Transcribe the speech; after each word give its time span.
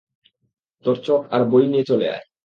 তোর 0.85 0.95
চক 1.03 1.21
আর 1.31 1.41
বই 1.43 1.65
নিয়ে 1.67 1.85
চলে 1.85 2.05
আয়। 2.09 2.23